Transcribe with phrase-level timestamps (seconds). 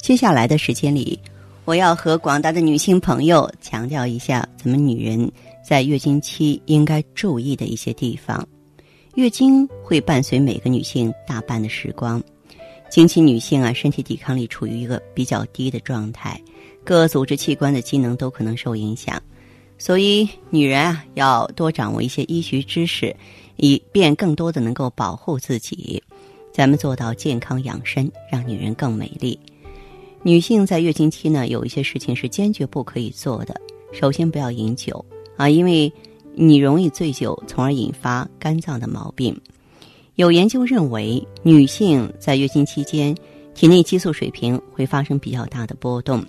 [0.00, 1.18] 接下来的时间里，
[1.64, 5.30] 我要和广大的女性朋友强调一下，咱们女人
[5.62, 8.46] 在月经期应该注意的一些地方。
[9.16, 12.22] 月经会伴随每个女性大半的时光，
[12.88, 16.40] 经期女性啊，身体抵抗力处于一个比较低的状态，
[16.84, 19.20] 各组织器官的机能都可能受影响，
[19.76, 23.14] 所以女人啊要多掌握一些医学知识，
[23.56, 26.02] 以便更多的能够保护自己。
[26.52, 29.38] 咱们做到健康养生，让女人更美丽。
[30.22, 33.60] 女性在月经期呢，有一些事情是坚决不可以做的。
[33.92, 35.04] 首先，不要饮酒
[35.36, 35.92] 啊，因为。
[36.40, 39.36] 你容易醉酒，从而引发肝脏的毛病。
[40.14, 43.12] 有研究认为，女性在月经期间，
[43.56, 46.24] 体内激素水平会发生比较大的波动，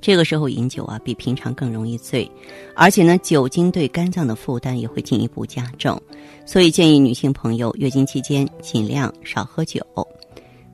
[0.00, 2.28] 这个时候饮酒啊，比平常更容易醉，
[2.74, 5.96] 而且呢，酒精对肝脏的负担也会进一步加重。
[6.44, 9.80] 所以建议女性朋友月经期间尽量少喝酒。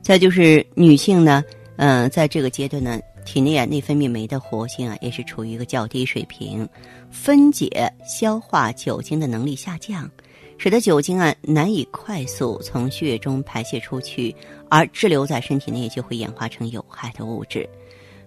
[0.01, 1.43] 再就是女性呢，
[1.77, 2.99] 嗯，在这个阶段呢。
[3.25, 6.67] 体内啊内分泌酶的活性啊也是处于一个较低水平，
[7.09, 10.11] 分解消化酒精的能力下降，
[10.57, 14.35] 使得酒精啊难以快速从血液中排泄出去，
[14.67, 17.65] 而滞留在身体内就会演化成有害的物质。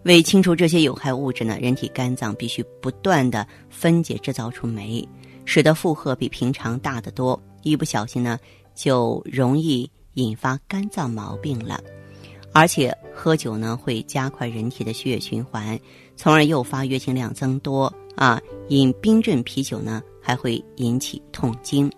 [0.05, 5.07] 为清除这些有害物质呢，人体肝脏必须不断的分解制造出酶，
[5.45, 8.39] 使得负荷比平常大得多，一不小心呢
[8.75, 11.79] 就容易引发肝脏毛病了。
[12.59, 15.79] 而且喝酒呢会加快人体的血液循环，
[16.17, 18.41] 从而诱发月经量增多啊。
[18.69, 21.93] 饮冰镇啤酒呢还会引起痛经。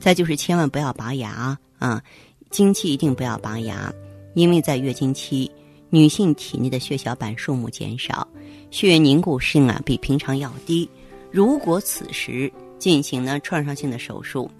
[0.00, 2.02] 再就是千万不要拔牙啊，
[2.50, 3.94] 经期一定不要拔牙，
[4.34, 5.48] 因为在月经期，
[5.90, 8.26] 女性体内的血小板数目减少，
[8.72, 10.90] 血液凝固性啊比平常要低。
[11.30, 14.50] 如果此时进行呢创伤性的手术，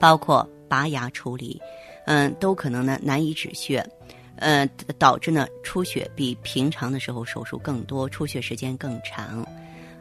[0.00, 1.62] 包括拔牙处理，
[2.06, 3.88] 嗯，都可能呢难以止血。
[4.36, 4.68] 呃，
[4.98, 9.46] 导致呢出血比平常的时候手术更多，出血时间更长，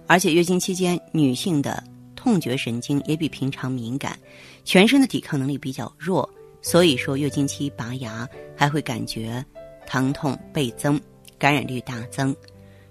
[0.08, 1.84] 而且月经期间女性的
[2.16, 4.18] 痛觉神经也比平常敏感，
[4.66, 6.28] 全身的抵抗能力比较弱，
[6.62, 9.44] 所以说月经期拔牙还会感觉
[9.86, 11.00] 疼痛倍增，
[11.38, 12.36] 感染率大增。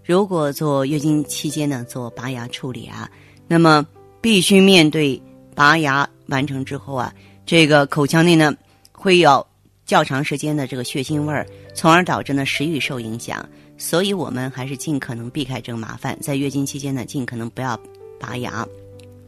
[0.04, 3.10] 如果做月经期间呢做拔牙处理啊，
[3.48, 3.84] 那么
[4.20, 5.20] 必须面对
[5.54, 7.12] 拔牙完成之后啊，
[7.44, 8.54] 这个口腔内呢
[8.92, 9.44] 会有。
[9.92, 16.19] 较长时间的这个血腥味儿，从而导致呢食欲受影响，所以我们还是尽可能避开这个麻烦。
[16.19, 17.78] 在月经期间呢，尽可能不要
[18.19, 18.66] 拔牙。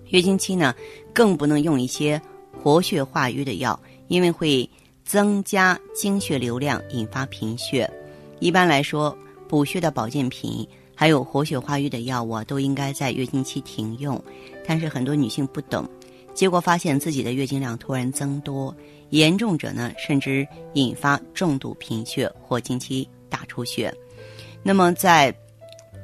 [0.09, 0.75] 月经期呢，
[1.13, 2.19] 更不能用一些
[2.63, 4.67] 活血化瘀的药，因为会
[5.05, 7.91] 增加经血流量，引发贫血。
[8.41, 9.15] 一般来说，
[9.47, 14.19] 补血的保健品还有活血化瘀的药物啊都应该在月经期停用。
[14.67, 15.87] 但是很多女性不懂，
[16.35, 18.75] 结果发现自己的月经量突然增多。
[19.11, 23.95] 严重者呢，甚至引发重度贫血或经期大出血。
[24.63, 25.33] 那么在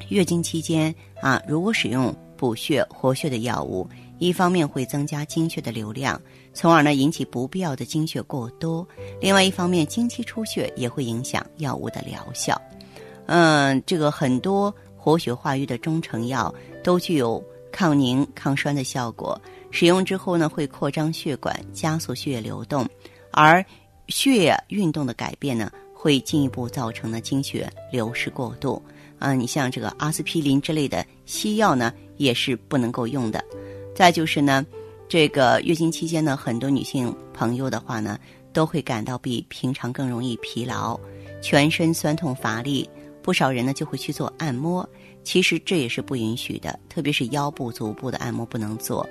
[0.08, 3.88] 月经期间啊，如果使用补血活血的药物，
[4.18, 6.20] 一方面会增加经血的流量，
[6.54, 8.86] 从而呢引起不必要的经血过多；
[9.20, 12.60] 另外一方面，经期出血也会影响药物的疗效。
[13.26, 16.54] 嗯，这个很多活血化瘀的中成药
[16.84, 17.42] 都具有
[17.72, 19.40] 抗凝抗栓的效果。
[19.70, 22.86] 使用之后呢，会扩张血管，加速血液流动，
[23.30, 23.64] 而
[24.08, 28.82] 血液运动的改变呢，会进一步造成呢经血流失过度。
[29.18, 33.44] 啊，你像这个阿司匹林之类的西药呢，也是不能够用的。
[33.94, 34.64] 再就是呢，
[35.08, 38.18] 这个月经期间呢，很多女性朋友的话呢，
[38.52, 40.98] 都会感到比平常更容易疲劳，
[41.42, 42.88] 全身酸痛乏力，
[43.30, 44.84] 不少人呢就会去做按摩，
[45.22, 49.08] 其实这也是不允许的，特别是腰部、足部的按摩不能做。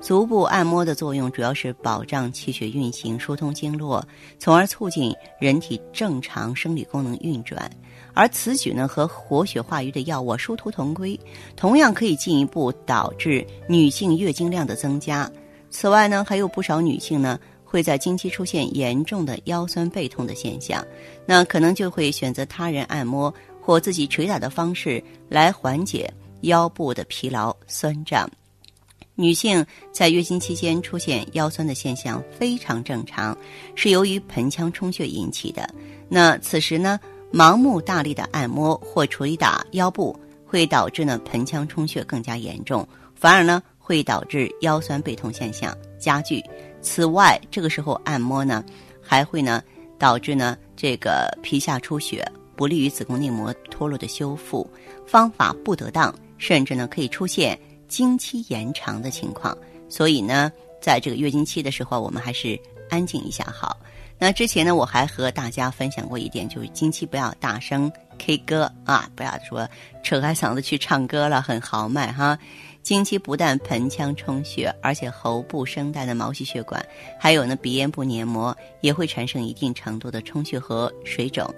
[0.00, 4.04] 足部按摩的作用主要是保障气血运行、疏通经络，
[4.40, 7.70] 从而促进人体正常生理功能运转。
[8.12, 11.16] 而此举呢，和活血化瘀的药物殊途同归，
[11.54, 15.30] 同样可以进一步导致女性月经量的增加。
[15.70, 20.84] 此外呢，还有不少女性呢会在经期出现严重的腰酸背痛的现象，
[21.24, 26.12] 那可能就会选择他人按摩或自己捶打的方式来缓解
[26.42, 28.28] 腰部的疲劳酸胀。
[29.14, 33.36] 女性在月经期间出现腰酸的现象非常正常，
[33.74, 35.68] 是由于盆腔充血引起的。
[36.08, 36.98] 那此时呢，
[37.30, 46.42] 盲目大力的按摩或捶打腰部，会导致呢盆腔充血更加严重，反而呢会导致腰酸背痛现象加剧。
[46.80, 48.64] 此外，这个时候按摩呢，
[49.02, 49.62] 还会呢
[49.98, 52.26] 导致呢这个皮下出血，
[52.60, 54.70] 不利于子宫内膜脱落的修复。
[55.06, 57.58] 方法不得当，甚至呢可以出现
[57.88, 59.56] 经期延长的情况。
[59.88, 62.60] 所以呢，在这个月经期的时候，我们还是
[62.90, 63.78] 安静一下好。
[64.18, 69.66] 那之前呢，我还和大家分享过一点，就是经期不要大声 K 歌啊，不要说
[70.04, 72.38] 扯开嗓子去唱歌了，很豪迈哈。
[72.90, 76.84] 经期不但盆腔充血，而且喉部、声带的毛细血管，
[77.20, 81.48] 还有呢鼻咽部黏膜也会产生一定程度的充血和水肿。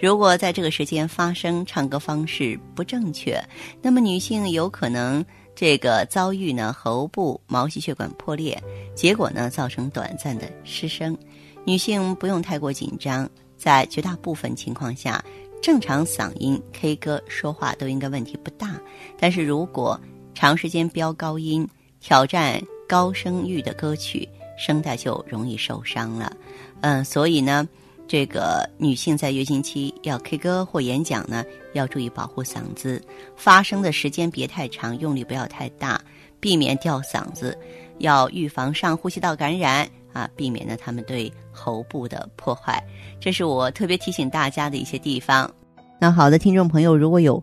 [0.00, 3.42] 如果在这个时间发生唱歌方式不正确，
[3.82, 5.24] 那么女性有可能
[5.56, 8.56] 这个遭遇呢喉部毛细血管破裂，
[8.94, 11.18] 结果呢造成短暂的失声。
[11.64, 15.20] 女性不用太过紧张，在绝大部分情况下，
[15.60, 18.80] 正常嗓音 K 歌说话都应该问题不大。
[19.18, 20.00] 但是如果
[20.36, 21.66] 长时间飙高音、
[21.98, 24.28] 挑战高声域的歌曲，
[24.58, 26.30] 声带就容易受伤了。
[26.82, 27.66] 嗯，所以呢，
[28.06, 31.42] 这个女性在月经期要 K 歌或演讲呢，
[31.72, 33.02] 要注意保护嗓子，
[33.34, 35.98] 发声的时间别太长，用力不要太大，
[36.38, 37.56] 避免掉嗓子。
[37.96, 42.78] 要预防上呼吸道感染啊，避免呢他们对喉部的破坏。
[43.18, 45.50] 这是我特别提醒大家的一些地方。
[45.98, 47.42] 那好的，听众朋友，如果有。